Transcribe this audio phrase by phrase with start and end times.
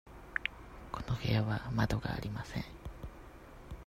[0.91, 2.65] この部屋は窓がありません。